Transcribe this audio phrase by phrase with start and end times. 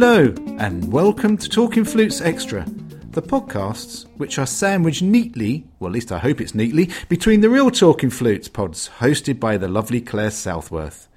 [0.00, 2.64] Hello, and welcome to Talking Flutes Extra,
[3.10, 7.50] the podcasts which are sandwiched neatly, well, at least I hope it's neatly, between the
[7.50, 11.08] real Talking Flutes pods hosted by the lovely Clare Southworth.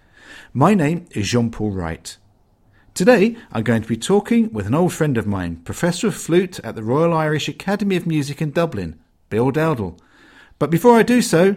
[0.51, 2.17] My name is Jean Paul Wright.
[2.95, 6.59] Today, I'm going to be talking with an old friend of mine, Professor of Flute
[6.61, 9.99] at the Royal Irish Academy of Music in Dublin, Bill Dowdall.
[10.57, 11.55] But before I do so,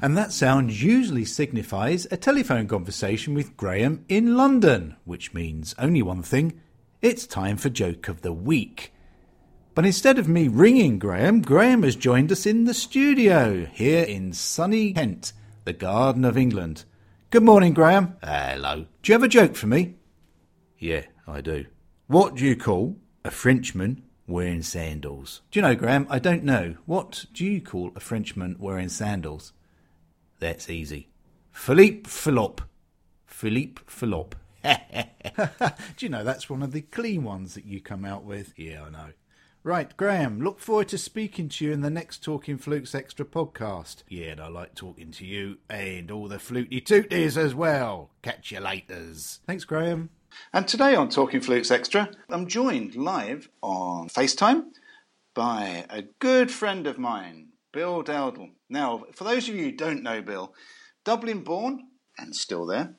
[0.00, 6.02] and that sound usually signifies a telephone conversation with Graham in London, which means only
[6.02, 6.60] one thing
[7.00, 8.92] it's time for Joke of the Week.
[9.74, 14.32] But instead of me ringing Graham, Graham has joined us in the studio here in
[14.32, 15.32] sunny Kent,
[15.64, 16.84] the Garden of England.
[17.30, 18.16] Good morning, Graham.
[18.22, 18.86] Hello.
[19.02, 19.94] Do you have a joke for me?
[20.78, 21.66] Yeah, I do.
[22.08, 25.42] What do you call a Frenchman wearing sandals?
[25.50, 26.06] Do you know, Graham?
[26.10, 26.74] I don't know.
[26.86, 29.52] What do you call a Frenchman wearing sandals?
[30.38, 31.08] That's easy.
[31.50, 32.60] Philippe Philop.
[33.26, 34.32] Philippe Philop.
[35.96, 38.52] Do you know that's one of the clean ones that you come out with?
[38.56, 39.08] Yeah, I know.
[39.64, 44.02] Right, Graham, look forward to speaking to you in the next Talking Flutes Extra podcast.
[44.08, 48.10] Yeah, and I like talking to you and all the fluty tooties as well.
[48.22, 49.40] Catch you laters.
[49.46, 50.10] Thanks, Graham.
[50.52, 54.66] And today on Talking Flutes Extra, I'm joined live on FaceTime
[55.34, 58.50] by a good friend of mine, Bill Dowdall.
[58.70, 60.52] Now, for those of you who don't know Bill,
[61.04, 61.88] Dublin born
[62.18, 62.94] and still there,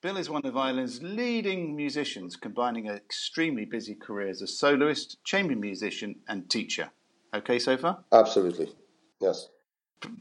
[0.00, 5.22] Bill is one of Ireland's leading musicians, combining an extremely busy career as a soloist,
[5.24, 6.90] chamber musician, and teacher.
[7.34, 8.04] Okay so far?
[8.12, 8.72] Absolutely,
[9.20, 9.48] yes.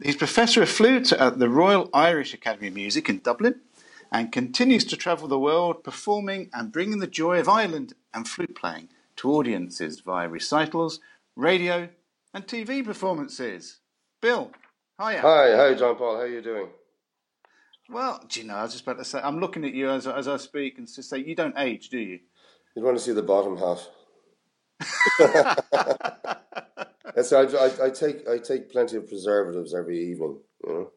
[0.02, 3.62] He's professor of flute at the Royal Irish Academy of Music in Dublin
[4.12, 8.56] and continues to travel the world performing and bringing the joy of Ireland and flute
[8.56, 11.00] playing to audiences via recitals,
[11.36, 11.90] radio,
[12.34, 13.80] and TV performances.
[14.22, 14.52] Bill,
[15.00, 15.22] hiya.
[15.22, 16.16] Hi, hi, John Paul.
[16.16, 16.70] How are you doing?
[17.90, 20.08] Well, do you know, I was just about to say, I'm looking at you as,
[20.08, 22.20] as I speak and just say, you don't age, do you?
[22.76, 23.88] You'd want to see the bottom half.
[27.18, 30.92] Yes, I, I, I, take I take plenty of preservatives every evening, you know,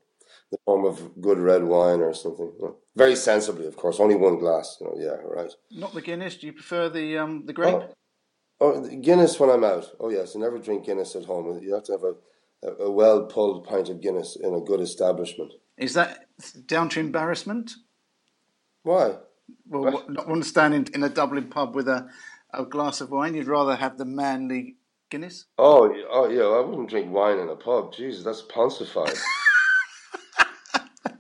[0.53, 2.53] the form of good red wine or something.
[2.59, 2.77] You know.
[2.94, 4.77] Very sensibly, of course, only one glass.
[4.82, 5.50] You know, yeah, right.
[5.71, 6.37] Not the Guinness.
[6.37, 7.75] Do you prefer the um the grape?
[7.75, 7.94] Oh,
[8.61, 9.91] oh, Guinness when I'm out.
[9.99, 11.59] Oh yes, I never drink Guinness at home.
[11.62, 12.15] You have to have a,
[12.62, 15.53] a, a well pulled pint of Guinness in a good establishment.
[15.76, 16.26] Is that
[16.66, 17.72] down to embarrassment?
[18.82, 19.16] Why?
[19.69, 20.10] Well, what?
[20.10, 22.09] not want to stand in, in a Dublin pub with a,
[22.53, 23.34] a glass of wine.
[23.34, 24.76] You'd rather have the manly
[25.10, 25.47] Guinness.
[25.59, 26.44] Oh, oh yeah.
[26.44, 27.93] I wouldn't drink wine in a pub.
[27.93, 29.19] Jesus, that's ponsified.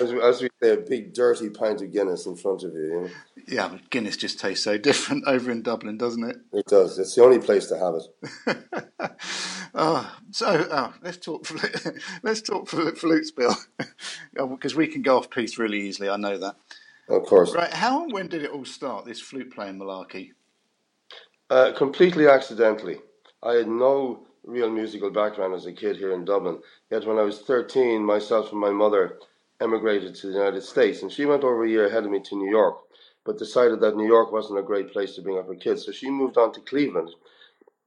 [0.00, 2.80] as, as we say, a big dirty pint of Guinness in front of you.
[2.80, 3.08] you know?
[3.46, 6.36] Yeah, but Guinness just tastes so different over in Dublin, doesn't it?
[6.52, 6.98] It does.
[6.98, 9.08] It's the only place to have it.
[9.74, 11.46] oh, so oh, let's talk.
[11.46, 13.56] flute- Let's talk flute- flutes, Bill,
[14.34, 16.08] because we can go off piece really easily.
[16.10, 16.56] I know that.
[17.08, 17.54] Of course.
[17.54, 17.72] Right?
[17.72, 19.06] How and when did it all start?
[19.06, 20.32] This flute playing malarkey.
[21.50, 22.98] Uh, completely accidentally.
[23.42, 26.58] I had no real musical background as a kid here in Dublin.
[26.90, 29.18] Yet when I was 13, myself and my mother
[29.60, 32.36] emigrated to the United States, and she went over a year ahead of me to
[32.36, 32.78] New York,
[33.24, 35.86] but decided that New York wasn't a great place to bring up her kids.
[35.86, 37.10] So she moved on to Cleveland,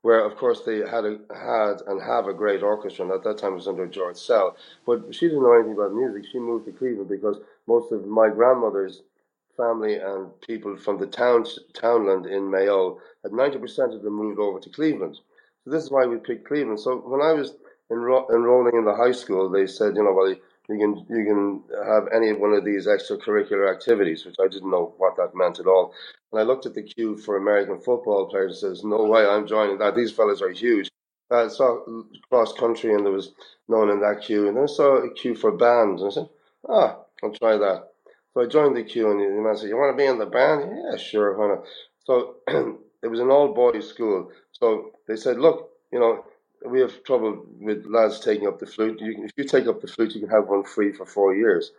[0.01, 3.37] where of course they had a, had and have a great orchestra, and at that
[3.37, 4.55] time it was under George Szell.
[4.85, 6.25] But she didn't know anything about music.
[6.31, 9.03] She moved to Cleveland because most of my grandmother's
[9.57, 14.59] family and people from the town townland in Mayo had 90% of them moved over
[14.59, 15.19] to Cleveland.
[15.63, 16.79] So this is why we picked Cleveland.
[16.79, 17.55] So when I was
[17.91, 20.35] enro- enrolling in the high school, they said, you know, well,
[20.71, 24.93] you can you can have any one of these extracurricular activities, which I didn't know
[24.97, 25.93] what that meant at all.
[26.31, 29.47] And I looked at the queue for American football players and says, no way, I'm
[29.47, 29.95] joining that.
[29.95, 30.89] These fellas are huge.
[31.31, 31.83] I saw
[32.29, 33.33] cross country and there was
[33.67, 34.47] no one in that queue.
[34.47, 36.01] And then I saw a queue for bands.
[36.01, 36.29] And I said,
[36.69, 37.89] ah, I'll try that.
[38.33, 40.25] So I joined the queue and the man said, you want to be in the
[40.25, 40.71] band?
[40.71, 41.65] Yeah, sure, why not?
[42.05, 42.37] So
[43.03, 44.31] it was an all boys school.
[44.53, 46.25] So they said, look, you know,
[46.65, 48.99] we have trouble with lads taking up the flute.
[49.01, 51.71] You if you take up the flute, you can have one free for four years.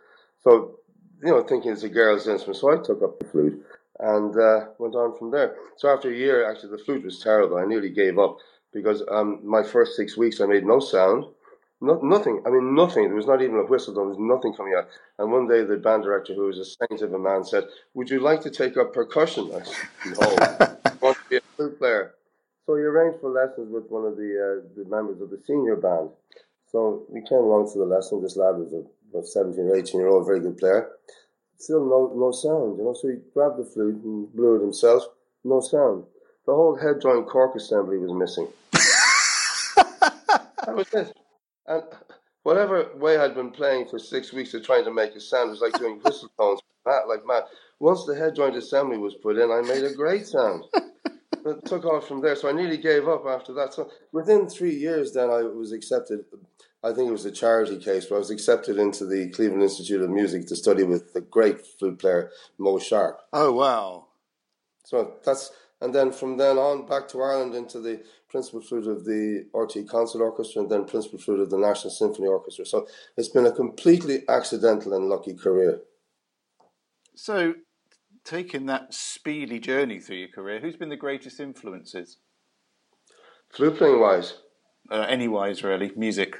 [0.43, 0.79] So,
[1.23, 2.57] you know, thinking it's a girl's instrument.
[2.57, 3.65] So I took up the flute
[3.99, 5.55] and uh, went on from there.
[5.77, 7.57] So after a year, actually, the flute was terrible.
[7.57, 8.37] I nearly gave up
[8.73, 11.25] because um, my first six weeks I made no sound.
[11.81, 12.41] No, nothing.
[12.45, 13.07] I mean, nothing.
[13.07, 13.93] There was not even a whistle.
[13.93, 14.87] There was nothing coming out.
[15.19, 18.09] And one day, the band director, who was a saint of a man, said, "Would
[18.09, 19.75] you like to take up percussion?" I said,
[20.05, 20.35] "No,
[20.85, 22.13] I want to be a flute player."
[22.65, 25.75] So he arranged for lessons with one of the uh, the members of the senior
[25.75, 26.09] band.
[26.71, 28.21] So we came along to the lesson.
[28.21, 30.89] This lad was a, about 17 or 18 year old, very good player.
[31.57, 32.93] Still no no sound, you know.
[32.93, 35.03] So he grabbed the flute and blew it himself.
[35.43, 36.05] No sound.
[36.45, 38.47] the whole head joint cork assembly was missing.
[40.65, 41.15] that was it.
[41.67, 41.83] And
[42.43, 45.61] whatever way I'd been playing for six weeks of trying to make a sound was
[45.61, 47.43] like doing whistle tones, like mad.
[47.79, 50.63] Once the head joint assembly was put in, I made a great sound.
[51.45, 53.73] It took off from there, so I nearly gave up after that.
[53.73, 56.25] So within three years, then I was accepted.
[56.83, 60.01] I think it was a charity case, but I was accepted into the Cleveland Institute
[60.01, 63.21] of Music to study with the great flute player Mo Sharp.
[63.31, 64.07] Oh wow!
[64.83, 65.51] So that's
[65.81, 69.87] and then from then on back to Ireland into the principal flute of the RTÉ
[69.87, 72.65] Concert Orchestra and then principal flute of the National Symphony Orchestra.
[72.65, 72.87] So
[73.17, 75.81] it's been a completely accidental and lucky career.
[77.15, 77.53] So,
[78.23, 82.17] taking that speedy journey through your career, who's been the greatest influences?
[83.49, 84.35] Flute playing wise?
[84.89, 85.91] Uh, any wise, really.
[85.95, 86.37] Music.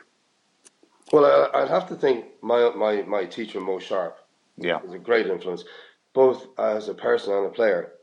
[1.12, 4.18] Well, I'd have to think my my my teacher Mo Sharp.
[4.58, 5.64] Yeah, was a great influence,
[6.14, 7.94] both as a person and a player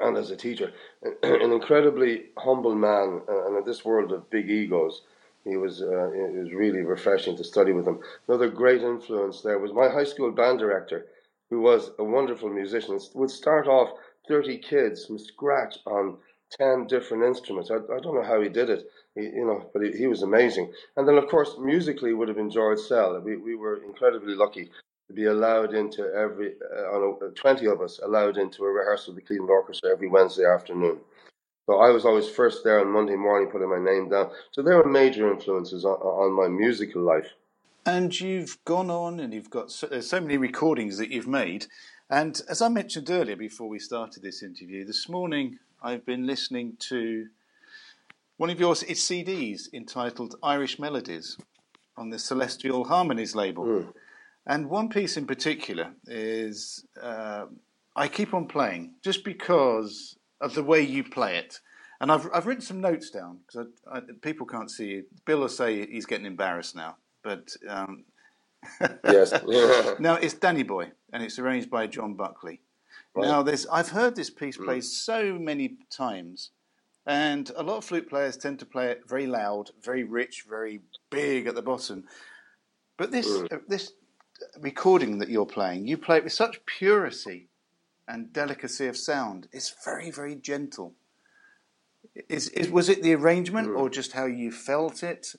[0.00, 0.72] and as a teacher,
[1.22, 5.02] an incredibly humble man, and in this world of big egos,
[5.44, 8.00] he was uh, it was really refreshing to study with him.
[8.28, 11.06] Another great influence there was my high school band director,
[11.50, 12.98] who was a wonderful musician.
[13.14, 13.90] Would start off
[14.28, 16.18] thirty kids from scratch on
[16.50, 17.70] ten different instruments.
[17.70, 20.22] I, I don't know how he did it, he, you know, but he, he, was
[20.22, 20.72] amazing.
[20.96, 23.22] And then, of course, musically would have been George Szell.
[23.22, 24.70] We we were incredibly lucky
[25.08, 29.12] to be allowed into every uh, on a, 20 of us allowed into a rehearsal
[29.12, 30.98] of the Cleveland Orchestra every Wednesday afternoon.
[31.66, 34.30] So I was always first there on Monday morning, putting my name down.
[34.52, 37.28] So there were major influences on, on my musical life.
[37.86, 41.66] And you've gone on, and you've got so, there's so many recordings that you've made.
[42.10, 46.76] And as I mentioned earlier, before we started this interview, this morning I've been listening
[46.88, 47.28] to
[48.38, 51.38] one of your CDs entitled Irish Melodies
[51.96, 53.64] on the Celestial Harmonies label.
[53.64, 53.92] Mm.
[54.46, 57.46] And one piece in particular is uh,
[57.94, 61.60] I keep on playing just because of the way you play it.
[62.00, 63.68] And I've, I've written some notes down because
[64.22, 65.04] people can't see you.
[65.24, 68.04] Bill will say he's getting embarrassed now, but um,
[69.04, 69.32] yes.
[69.98, 72.60] now it's Danny Boy, and it's arranged by John Buckley.
[73.14, 73.26] Right.
[73.26, 74.86] Now, there's I've heard this piece played mm.
[75.08, 76.50] so many times,
[77.04, 80.82] and a lot of flute players tend to play it very loud, very rich, very
[81.10, 82.04] big at the bottom.
[82.96, 83.52] But this mm.
[83.52, 83.92] uh, this
[84.60, 87.48] recording that you're playing, you play it with such purity
[88.06, 89.48] and delicacy of sound.
[89.50, 90.94] It's very, very gentle.
[92.28, 93.76] Is, is was it the arrangement mm.
[93.76, 95.34] or just how you felt it?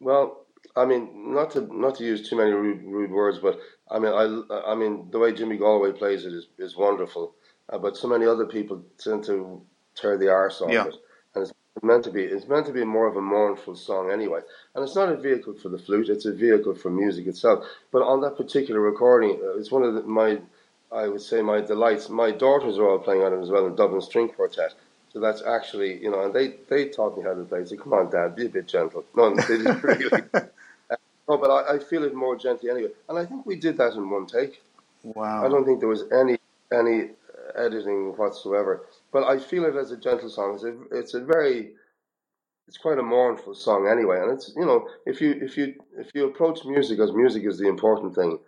[0.00, 0.46] Well,
[0.78, 3.58] I mean, not to not to use too many rude, rude words, but
[3.90, 7.34] I mean, I, I mean, the way Jimmy Galway plays it is, is wonderful.
[7.70, 9.60] Uh, but so many other people tend to
[9.94, 10.86] tear the arse off yeah.
[10.86, 10.94] it,
[11.34, 11.52] and it's
[11.82, 12.22] meant to be.
[12.22, 14.40] It's meant to be more of a mournful song anyway,
[14.74, 16.08] and it's not a vehicle for the flute.
[16.08, 17.66] It's a vehicle for music itself.
[17.92, 20.40] But on that particular recording, uh, it's one of the, my,
[20.92, 22.08] I would say, my delights.
[22.08, 24.74] My daughters are all playing on it as well in Dublin String Quartet.
[25.12, 27.64] So that's actually, you know, and they, they taught me how to play.
[27.64, 29.04] So come on, Dad, be a bit gentle.
[29.16, 30.10] No, they didn't really.
[31.28, 32.90] No, but I, I feel it more gently anyway.
[33.08, 34.62] And I think we did that in one take.
[35.02, 35.44] Wow.
[35.44, 36.38] I don't think there was any
[36.72, 37.10] any
[37.54, 38.82] editing whatsoever.
[39.12, 40.54] But I feel it as a gentle song.
[40.54, 41.70] It's a, it's a very,
[42.66, 44.20] it's quite a mournful song anyway.
[44.20, 47.58] And it's you know if you if you if you approach music as music is
[47.58, 48.38] the important thing,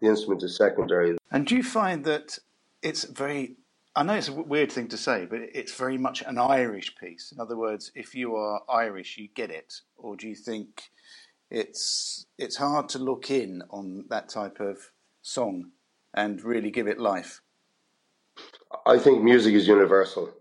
[0.00, 1.16] the instrument is secondary.
[1.30, 2.38] And do you find that
[2.82, 3.56] it's very
[3.94, 7.32] I know it's a weird thing to say, but it's very much an Irish piece.
[7.32, 10.90] In other words, if you are Irish, you get it, or do you think
[11.50, 14.90] it's it's hard to look in on that type of
[15.22, 15.70] song
[16.14, 17.40] and really give it life?
[18.86, 20.32] I think music is universal.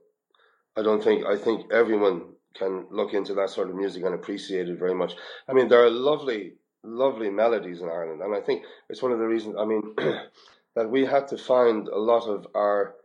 [0.77, 2.21] I don't think I think everyone
[2.53, 5.13] can look into that sort of music and appreciate it very much.
[5.47, 9.19] I mean, there are lovely, lovely melodies in Ireland, and I think it's one of
[9.19, 9.55] the reasons.
[9.57, 9.95] I mean,
[10.75, 12.95] that we had to find a lot of our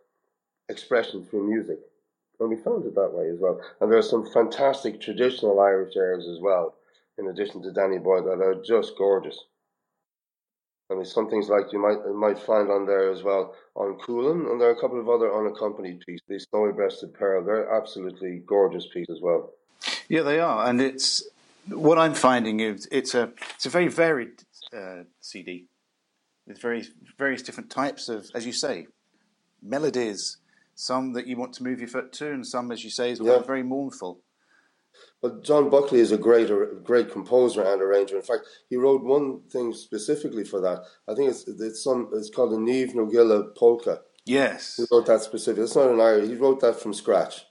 [0.69, 1.79] expression through music,
[2.41, 3.61] and we found it that way as well.
[3.81, 6.75] And there are some fantastic traditional Irish airs as well,
[7.19, 9.39] in addition to Danny Boy, that are just gorgeous.
[10.91, 14.51] I mean, some things like you might might find on there as well on Coolin,
[14.51, 16.23] and there are a couple of other unaccompanied pieces.
[16.29, 19.53] The Snowy Breasted Pearl, they're absolutely gorgeous pieces as well.
[20.09, 21.27] Yeah, they are, and it's
[21.69, 24.43] what I'm finding is it's a it's a very varied
[24.77, 25.67] uh, CD
[26.47, 26.87] with very
[27.19, 28.87] various different types of, as you say,
[29.63, 30.39] melodies.
[30.77, 33.21] Some that you want to move your foot to, and some, as you say, is
[33.23, 33.39] yeah.
[33.39, 34.21] very mournful.
[35.25, 36.51] But John Buckley is a great,
[36.85, 38.17] great composer and arranger.
[38.17, 40.83] In fact, he wrote one thing specifically for that.
[41.09, 44.03] I think it's it's some it's called the na Gaeilge polka.
[44.27, 45.63] Yes, he wrote that specific.
[45.63, 46.29] It's not an Irish.
[46.29, 47.47] He wrote that from scratch,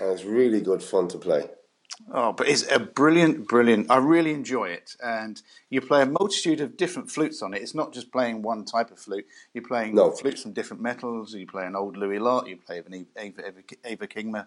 [0.00, 1.44] and it's really good fun to play.
[2.12, 3.92] Oh, but it's a brilliant, brilliant.
[3.92, 5.40] I really enjoy it, and
[5.70, 7.62] you play a multitude of different flutes on it.
[7.62, 9.26] It's not just playing one type of flute.
[9.54, 10.10] You're playing No.
[10.10, 11.32] flutes from different metals.
[11.32, 12.48] You play an old Louis Lot.
[12.48, 14.46] You play an Ava, Ava, Eva Kingma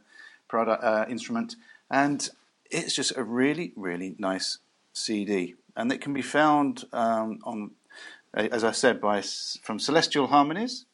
[0.50, 1.56] product uh, instrument,
[1.90, 2.30] and
[2.72, 4.60] it's just a really, really nice
[4.94, 7.72] CD, and it can be found um, on,
[8.36, 9.22] uh, as I said, by
[9.62, 10.86] from Celestial Harmonies,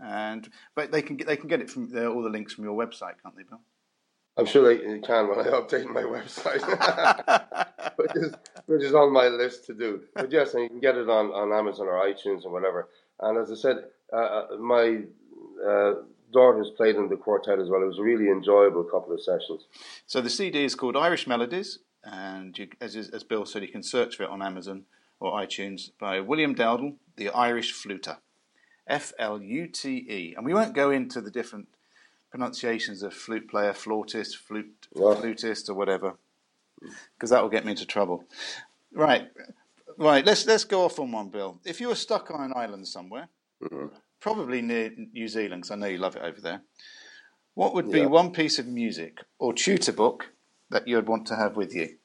[0.00, 2.64] and but they can get they can get it from there, all the links from
[2.64, 3.60] your website, can't they, Bill?
[4.38, 6.60] I'm sure they can when I update my website,
[7.96, 8.34] which, is,
[8.66, 10.02] which is on my list to do.
[10.14, 12.88] But yes, and you can get it on, on Amazon or iTunes or whatever.
[13.20, 13.76] And as I said,
[14.12, 15.04] uh, uh, my
[15.66, 15.94] uh,
[16.32, 17.82] daughter's played in the quartet as well.
[17.82, 19.64] It was a really enjoyable couple of sessions.
[20.06, 23.82] So the CD is called Irish Melodies, and you, as, as Bill said, you can
[23.82, 24.84] search for it on Amazon
[25.20, 28.18] or iTunes by William Dowdall, the Irish Fluter,
[28.86, 30.34] F L U T E.
[30.36, 31.68] And we won't go into the different
[32.30, 36.14] pronunciations of flute player, flautist, flute, flutist, or whatever,
[37.14, 38.24] because that will get me into trouble.
[38.92, 39.28] Right,
[39.96, 40.24] right.
[40.24, 41.58] Let's let's go off on one, Bill.
[41.64, 43.28] If you were stuck on an island somewhere,
[43.62, 43.86] mm-hmm.
[44.20, 46.62] Probably near New Zealand, because I know you love it over there.
[47.54, 48.06] What would be Yeah.
[48.06, 50.32] one piece of music or tutor book
[50.70, 51.96] that you'd want to have with you?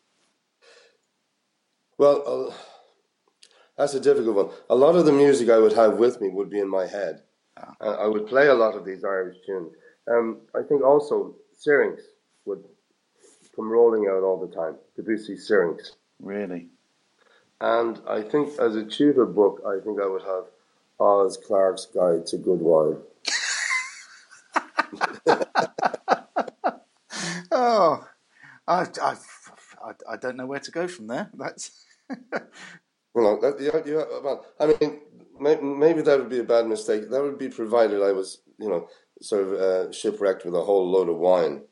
[1.97, 2.53] Well, uh,
[3.77, 4.49] that's a difficult one.
[4.69, 7.23] A lot of the music I would have with me would be in my head.
[7.79, 9.73] And I would play a lot of these Irish tunes.
[10.07, 12.01] Um, I think also syrinx
[12.45, 12.63] would
[13.55, 14.77] come rolling out all the time.
[14.95, 15.95] Debussy syrinx.
[16.19, 16.69] Really?
[17.59, 20.45] And I think as a tutor book, I think I would have
[21.01, 22.97] Oz Clarke's Guide to Good Wine.
[27.53, 28.07] Oh,
[28.67, 29.15] I, I,
[29.83, 31.29] I, I don't know where to go from there.
[31.33, 35.01] That's that, you, you, well, I mean,
[35.39, 37.09] may, maybe that would be a bad mistake.
[37.09, 38.87] That would be provided I was, you know,
[39.21, 41.63] sort of uh, shipwrecked with a whole load of wine.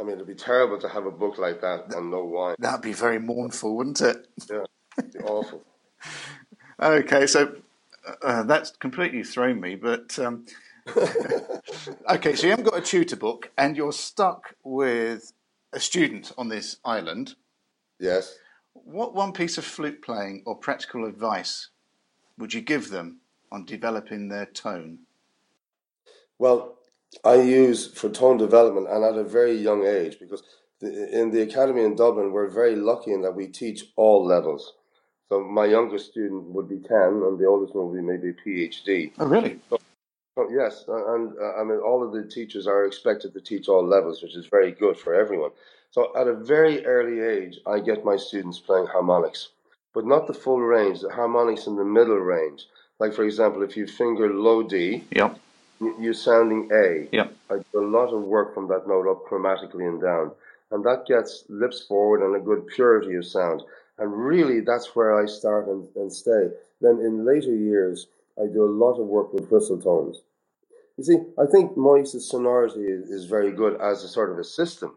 [0.00, 2.56] I mean, it'd be terrible to have a book like that and no wine.
[2.58, 4.26] that'd be very mournful, wouldn't it?
[4.50, 4.64] Yeah,
[5.24, 5.62] awful.
[6.80, 7.56] Okay, so
[8.22, 9.74] uh, that's completely thrown me.
[9.74, 10.46] But um,
[12.10, 15.32] okay, so you haven't got a tutor book, and you're stuck with
[15.72, 17.34] a student on this island.
[17.98, 18.36] Yes.
[18.72, 21.68] What one piece of flute playing or practical advice
[22.38, 23.18] would you give them
[23.50, 25.00] on developing their tone?
[26.38, 26.76] Well,
[27.24, 30.42] I use for tone development and at a very young age because
[30.80, 34.74] in the academy in Dublin, we're very lucky in that we teach all levels.
[35.28, 38.32] So my youngest student would be 10 and the oldest one would be maybe a
[38.32, 39.12] PhD.
[39.18, 39.60] Oh, really?
[39.70, 43.68] Oh, yes, uh, and uh, I mean, all of the teachers are expected to teach
[43.68, 45.50] all levels, which is very good for everyone.
[45.90, 49.48] So, at a very early age, I get my students playing harmonics,
[49.94, 52.66] but not the full range, the harmonics in the middle range.
[53.00, 55.38] Like, for example, if you finger low D, Yep.
[55.98, 57.08] you're sounding A.
[57.10, 57.32] Yep.
[57.50, 60.30] I do a lot of work from that note up chromatically and down,
[60.70, 63.62] and that gets lips forward and a good purity of sound.
[63.98, 66.50] And really, that's where I start and, and stay.
[66.80, 68.06] Then, in later years,
[68.40, 70.22] I do a lot of work with whistle tones.
[70.96, 74.96] You see, I think Moyse's sonority is, very good as a sort of a system.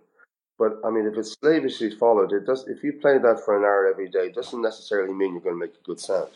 [0.57, 2.67] But I mean, if it's slavishly followed, it does.
[2.67, 5.55] If you play that for an hour every day, it doesn't necessarily mean you're going
[5.55, 6.29] to make a good sound.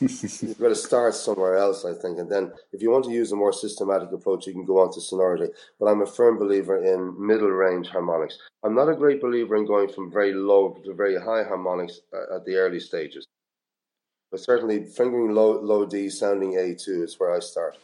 [0.00, 3.32] You've got to start somewhere else, I think, and then if you want to use
[3.32, 5.52] a more systematic approach, you can go on to sonority.
[5.78, 8.38] But I'm a firm believer in middle range harmonics.
[8.62, 12.36] I'm not a great believer in going from very low to very high harmonics uh,
[12.36, 13.26] at the early stages.
[14.30, 17.76] But certainly, fingering low low D, sounding A2 is where I start.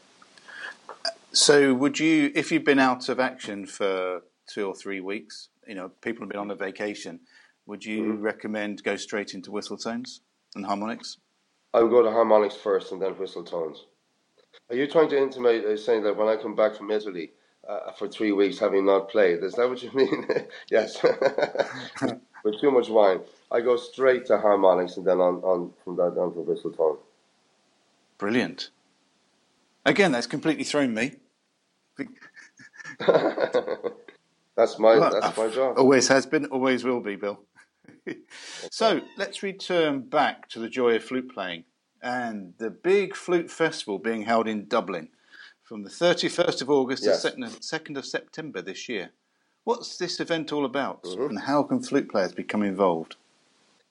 [1.33, 5.75] So, would you, if you've been out of action for two or three weeks, you
[5.75, 7.21] know, people have been on a vacation,
[7.67, 10.21] would you recommend go straight into whistle tones
[10.55, 11.19] and harmonics?
[11.75, 13.85] I would go to harmonics first and then whistle tones.
[14.71, 17.33] Are you trying to intimate uh, saying that when I come back from Italy
[17.69, 20.27] uh, for three weeks having not played, is that what you mean?
[20.71, 21.03] yes.
[22.45, 23.21] With too much wine.
[23.51, 26.99] I go straight to harmonics and then on, on from that on to whistle tone.
[28.19, 28.71] Brilliant.
[29.85, 31.17] Again, that's completely thrown me.
[34.57, 35.79] That's my Well, that's my job.
[35.79, 37.41] Always has been, always will be, Bill.
[38.71, 41.65] so let's return back to the joy of flute playing
[42.03, 45.09] and the big flute festival being held in Dublin
[45.63, 47.23] from the 31st of August Yes.
[47.23, 49.11] to 2nd of September this year.
[49.65, 51.31] What's this event all about Mm-hmm.
[51.31, 53.17] and how can flute players become involved?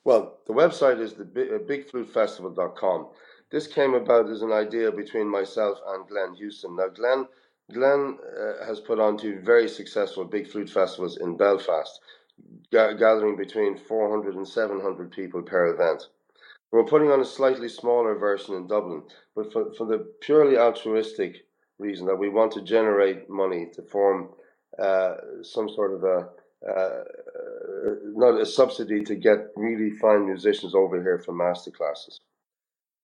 [0.03, 3.08] Well, the website is the uh, bigflutefestival.com.
[3.51, 6.75] This came about as an idea between myself and Glenn Houston.
[6.75, 7.27] Now, Glenn,
[7.72, 12.00] Glenn uh, has put on two very successful big flute festivals in Belfast,
[12.71, 16.07] gathering between 400 and 700 people per event.
[16.71, 19.03] We're putting on a slightly smaller version in Dublin,
[19.35, 21.45] but for, for the purely altruistic
[21.77, 24.29] reason that we want to generate money to form
[24.79, 26.29] uh, some sort of a,
[26.67, 27.03] uh,
[28.15, 32.19] not a subsidy to get really fine musicians over here for master classes.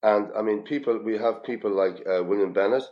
[0.01, 2.83] And I mean, people, we have people like uh, William Bennett,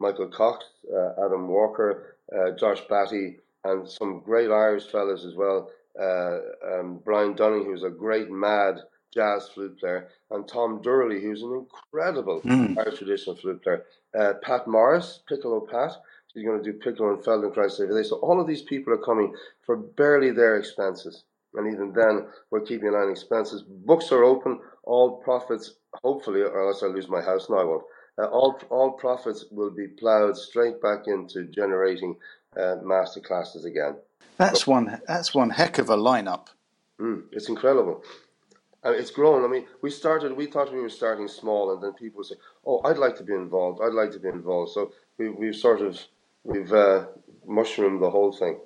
[0.00, 5.70] Michael Cox, uh, Adam Walker, uh, Josh Batty, and some great Irish fellas as well.
[6.00, 6.38] Uh,
[6.72, 8.80] um, Brian Dunning, who's a great mad
[9.14, 12.76] jazz flute player, and Tom Doorley, who's an incredible mm.
[12.78, 13.84] Irish traditional flute player.
[14.18, 15.92] Uh, Pat Morris, Piccolo Pat,
[16.34, 18.08] he's going to do Piccolo and Feldenkrais every day.
[18.08, 19.34] So all of these people are coming
[19.64, 21.24] for barely their expenses.
[21.54, 23.62] And even then, we're keeping an eye on expenses.
[23.62, 24.60] Books are open.
[24.84, 25.74] All profits,
[26.04, 27.48] hopefully, or else I'll lose my house.
[27.48, 27.84] No, I won't.
[28.18, 32.16] Uh, all all profits will be ploughed straight back into generating
[32.58, 33.96] uh, master classes again.
[34.36, 35.00] That's one.
[35.06, 36.48] That's one heck of a lineup.
[37.00, 38.02] Mm, it's incredible.
[38.82, 39.44] And it's grown.
[39.44, 40.36] I mean, we started.
[40.36, 43.24] We thought we were starting small, and then people would say, "Oh, I'd like to
[43.24, 43.80] be involved.
[43.82, 45.98] I'd like to be involved." So we, we've sort of
[46.44, 47.06] we've uh,
[47.46, 48.60] mushroomed the whole thing.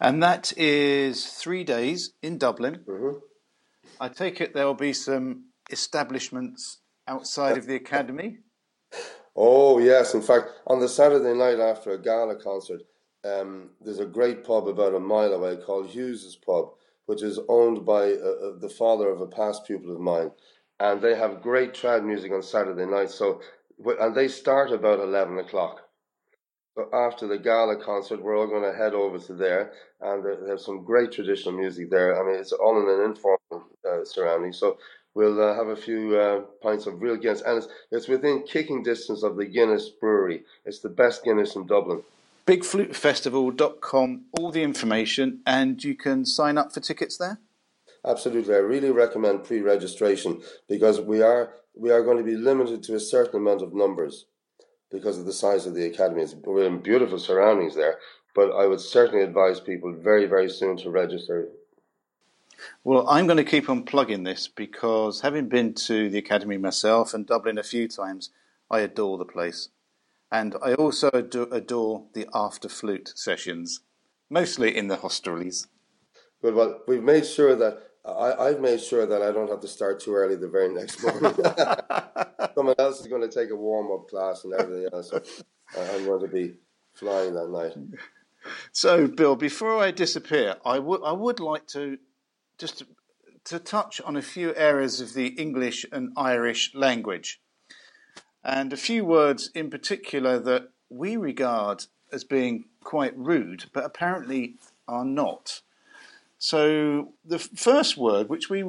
[0.00, 2.80] And that is three days in Dublin.
[2.88, 3.18] Mm-hmm.
[4.00, 8.38] I take it there will be some establishments outside of the academy.
[9.36, 12.82] Oh yes, in fact, on the Saturday night after a gala concert,
[13.24, 16.70] um, there's a great pub about a mile away called Hughes's Pub,
[17.06, 20.30] which is owned by uh, uh the father of a past pupil of mine,
[20.78, 23.10] and they have great trad music on Saturday night.
[23.10, 23.40] So,
[23.84, 25.82] and they start about eleven o'clock.
[26.76, 30.64] So after the gala concert, we're all going to head over to there, and there's
[30.64, 32.18] some great traditional music there.
[32.18, 34.52] I mean, it's all in an informal uh, surrounding.
[34.52, 34.78] So
[35.14, 38.82] we'll uh, have a few uh, pints of real Guinness, and it's, it's within kicking
[38.82, 40.44] distance of the Guinness Brewery.
[40.64, 42.02] It's the best Guinness in Dublin.
[42.50, 47.38] BigFluteFestival.com, all the information, and you can sign up for tickets there.
[48.04, 52.96] Absolutely, I really recommend pre-registration because we are we are going to be limited to
[52.96, 54.26] a certain amount of numbers
[54.90, 56.22] because of the size of the academy.
[56.22, 57.98] It's, we're in beautiful surroundings there,
[58.34, 61.50] but I would certainly advise people very very soon to register
[62.82, 67.14] well, I'm going to keep on plugging this because having been to the Academy myself
[67.14, 68.30] and Dublin a few times,
[68.68, 69.68] I adore the place.
[70.32, 73.80] And I also adore the after flute sessions,
[74.28, 75.66] mostly in the hostelries.
[76.42, 76.54] Good.
[76.54, 80.00] Well, we've made sure that I, have made sure that I don't have to start
[80.00, 81.34] too early the very next morning.
[82.54, 85.12] Someone else is going to take a warm up class and everything else.
[85.12, 85.20] Uh,
[85.76, 86.54] I'm going to be
[86.94, 87.72] flying that night.
[88.72, 91.98] So, Bill, before I disappear, I would I would like to
[92.58, 92.86] just to,
[93.44, 97.40] to touch on a few areas of the English and Irish language,
[98.44, 104.56] and a few words in particular that we regard as being quite rude, but apparently
[104.88, 105.62] are not.
[106.38, 108.62] So the first word, which we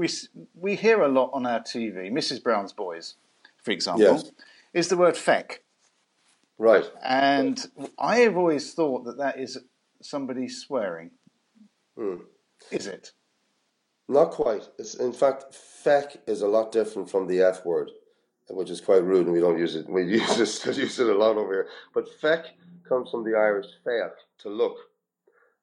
[0.56, 2.44] we hear a lot on our TV, Mrs.
[2.44, 3.16] Brown's Boys,
[3.64, 4.32] for example, yes.
[4.74, 5.64] is the word feck.
[6.58, 6.90] Right.
[7.02, 7.66] And
[7.98, 9.58] I have always thought that that is
[10.02, 11.12] somebody swearing.
[11.98, 12.18] Hmm.
[12.72, 13.12] Is it?
[14.08, 14.68] Not quite.
[14.78, 17.90] It's, in fact, feck is a lot different from the F word,
[18.56, 19.90] which is quite rude, and we don't use it.
[19.90, 21.68] We use it, use it a lot over here.
[21.94, 22.46] But feck
[22.88, 24.78] comes from the Irish feach, to look.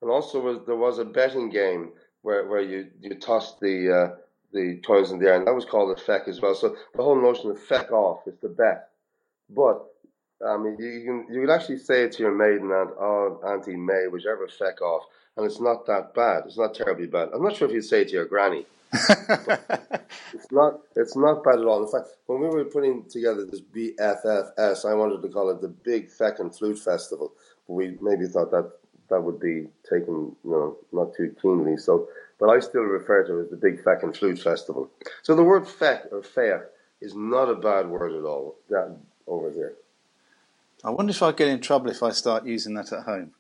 [0.01, 1.91] And also, was, there was a betting game
[2.23, 4.17] where, where you, you tossed the uh,
[4.53, 6.55] the coins in the air, and that was called a feck as well.
[6.55, 8.89] So the whole notion of feck off is the bet.
[9.51, 9.85] But
[10.47, 13.77] I mean, you can you could actually say it to your maiden aunt, oh, Auntie
[13.77, 15.05] May, whichever feck off
[15.39, 16.43] and it's not that bad.
[16.47, 17.29] It's not terribly bad.
[17.33, 18.67] I'm not sure if you'd say it to your granny.
[18.93, 20.81] it's not.
[20.97, 21.85] It's not bad at all.
[21.85, 25.69] In fact, when we were putting together this BFFS, I wanted to call it the
[25.69, 27.33] Big Feckin' Flute Festival.
[27.69, 28.73] But we maybe thought that
[29.11, 31.77] that would be taken, you know, not too keenly.
[31.77, 32.09] So,
[32.41, 34.91] but I still refer to it as the Big Feckin' Flute Festival.
[35.23, 36.63] So the word feck or feck
[37.01, 38.57] is not a bad word at all.
[38.71, 38.97] That
[39.29, 39.75] over there.
[40.85, 43.33] I wonder if I get in trouble if I start using that at home.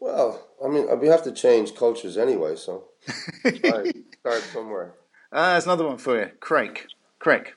[0.00, 2.84] Well, I mean, we have to change cultures anyway, so
[3.46, 4.94] start somewhere.
[5.32, 6.30] Ah, there's another one for you.
[6.40, 6.86] Crack.
[7.18, 7.54] Crack.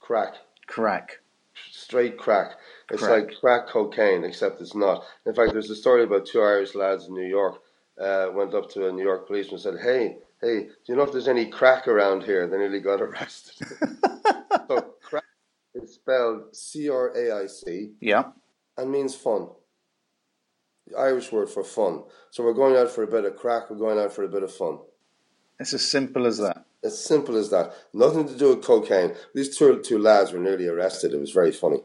[0.00, 0.34] Crack.
[0.66, 1.20] Crack.
[1.70, 2.52] Straight crack.
[2.90, 3.26] It's crack.
[3.28, 5.04] like crack cocaine, except it's not.
[5.26, 7.60] In fact, there's a story about two Irish lads in New York.
[8.00, 11.02] Uh, went up to a New York policeman and said, "Hey, hey, do you know
[11.02, 13.66] if there's any crack around here?" They nearly got arrested.
[14.68, 14.94] so
[16.02, 17.92] spelled C R A I C.
[18.00, 18.24] Yeah.
[18.76, 19.48] And means fun
[20.86, 22.02] the Irish word for fun.
[22.30, 24.42] So we're going out for a bit of crack, we're going out for a bit
[24.42, 24.78] of fun.
[25.60, 26.64] It's as simple as that.
[26.82, 27.72] As simple as that.
[27.92, 29.14] Nothing to do with cocaine.
[29.34, 31.14] These two, two lads were nearly arrested.
[31.14, 31.78] It was very funny.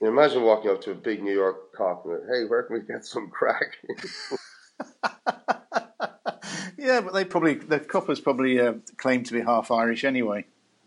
[0.00, 2.82] You imagine walking up to a big New York cop and, hey, where can we
[2.82, 3.76] get some crack?
[6.78, 10.46] yeah, but they probably, the coppers probably uh, claim to be half Irish anyway.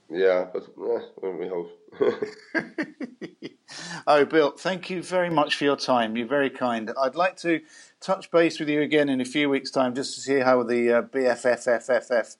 [0.09, 1.69] Yeah, but eh, we hope.
[4.07, 6.17] oh, Bill, thank you very much for your time.
[6.17, 6.91] You're very kind.
[7.01, 7.61] I'd like to
[7.99, 10.99] touch base with you again in a few weeks' time just to see how the
[10.99, 12.37] uh, BFFFFF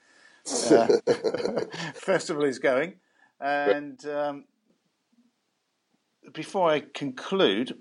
[0.71, 2.95] uh, festival is going.
[3.39, 4.45] And um,
[6.33, 7.77] before I conclude,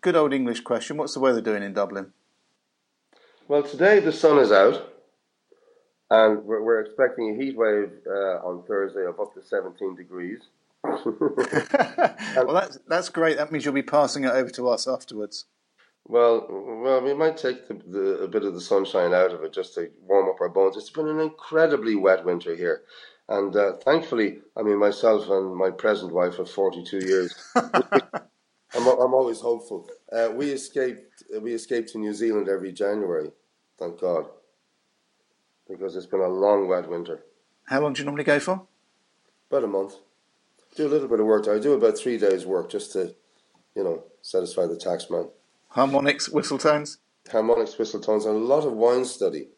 [0.00, 2.12] good old English question: What's the weather doing in Dublin?
[3.48, 4.92] Well, today the sun is out,
[6.10, 10.40] and we're, we're expecting a heat wave uh, on Thursday of up to 17 degrees.
[12.36, 13.36] well, that's that's great.
[13.36, 15.46] That means you'll be passing it over to us afterwards.
[16.06, 19.52] Well, well, we might take the, the, a bit of the sunshine out of it
[19.52, 20.76] just to warm up our bones.
[20.76, 22.82] It's been an incredibly wet winter here,
[23.28, 29.14] and uh, thankfully, I mean, myself and my present wife of forty-two years, I'm, I'm
[29.14, 29.88] always hopeful.
[30.10, 33.30] Uh, we escaped we escaped to New Zealand every January,
[33.78, 34.26] thank God,
[35.68, 37.22] because it's been a long wet winter.
[37.66, 38.66] How long do you normally go for?
[39.50, 39.96] About a month.
[40.76, 41.48] Do a little bit of work.
[41.48, 43.14] I do about three days' work just to,
[43.74, 45.30] you know, satisfy the taxman.
[45.68, 46.98] Harmonics, whistle tones?
[47.30, 49.48] Harmonics, whistle tones, and a lot of wine study.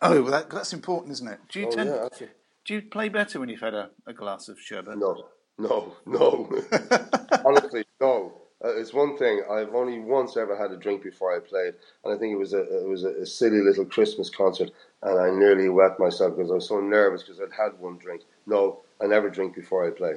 [0.00, 1.40] Oh, well that, that's important, isn't it?
[1.48, 2.26] Do you oh, tend, yeah,
[2.64, 4.98] do you play better when you've had a, a glass of sherbet?
[4.98, 5.26] No,
[5.58, 6.62] no, no.
[7.44, 8.42] Honestly, no.
[8.64, 9.42] Uh, it's one thing.
[9.50, 12.52] I've only once ever had a drink before I played, and I think it was
[12.52, 14.70] a it was a, a silly little Christmas concert,
[15.02, 18.22] and I nearly wet myself because I was so nervous because I'd had one drink.
[18.46, 20.16] No, I never drink before I play.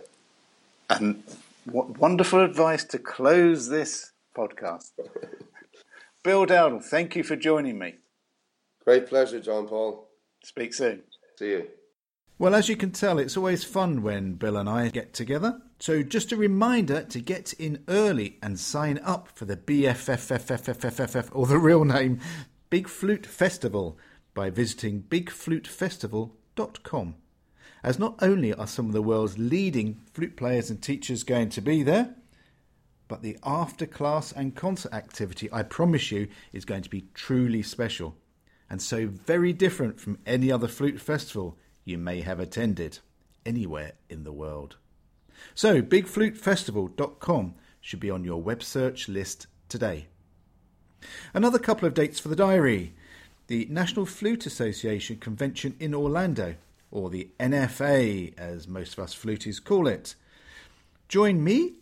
[0.99, 1.23] And
[1.65, 4.91] what wonderful advice to close this podcast.
[6.23, 7.95] Bill Dowdall, thank you for joining me.
[8.83, 10.07] Great pleasure, John Paul.
[10.43, 11.03] Speak soon.
[11.37, 11.67] See you.
[12.39, 15.61] Well, as you can tell, it's always fun when Bill and I get together.
[15.79, 21.45] So, just a reminder to get in early and sign up for the BFFFFFFF, or
[21.45, 22.19] the real name,
[22.71, 23.99] Big Flute Festival,
[24.33, 27.15] by visiting bigflutefestival.com.
[27.83, 31.61] As not only are some of the world's leading flute players and teachers going to
[31.61, 32.15] be there,
[33.07, 37.61] but the after class and concert activity, I promise you, is going to be truly
[37.61, 38.15] special,
[38.69, 42.99] and so very different from any other flute festival you may have attended
[43.45, 44.77] anywhere in the world.
[45.55, 50.07] So, bigflutefestival.com should be on your web search list today.
[51.33, 52.93] Another couple of dates for the diary
[53.47, 56.55] the National Flute Association convention in Orlando,
[56.91, 60.13] or the NFA as most of us flutists call it.
[61.07, 61.73] Join me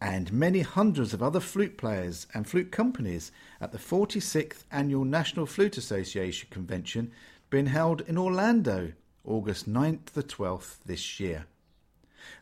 [0.00, 5.46] and many hundreds of other flute players and flute companies at the 46th Annual National
[5.46, 7.10] Flute Association convention
[7.50, 8.92] being held in Orlando,
[9.24, 11.46] August 9th to 12th this year.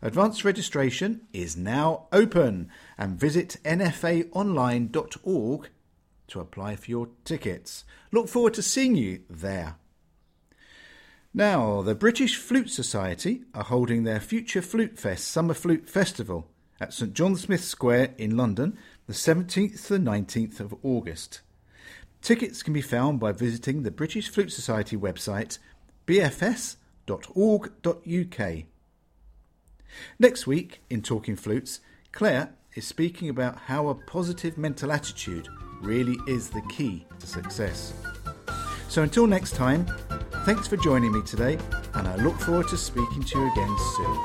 [0.03, 5.69] Advanced registration is now open and visit nfaonline.org
[6.29, 7.85] to apply for your tickets.
[8.11, 9.77] Look forward to seeing you there.
[11.37, 16.49] Now, the British Flute Society are holding their Future Flute Fest Summer Flute Festival
[16.81, 21.42] at St John Smith Square in London, the 17th to the 19th of August.
[22.22, 25.59] Tickets can be found by visiting the British Flute Society website
[26.07, 26.77] bfs.org.uk.
[30.18, 31.81] Next week in Talking Flutes,
[32.12, 35.49] Clare is speaking about how a positive mental attitude
[35.83, 37.92] really is the key to success.
[38.88, 39.87] So until next time,
[40.47, 41.59] thanks for joining me today,
[41.95, 44.17] and I look forward to speaking to you again soon.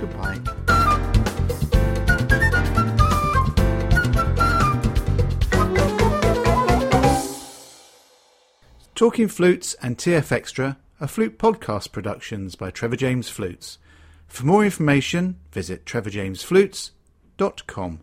[0.00, 0.38] Goodbye.
[8.94, 13.76] Talking Flutes and TF Extra are flute podcast productions by Trevor James Flutes.
[14.28, 18.00] For more information, visit trevorjamesflutes.com.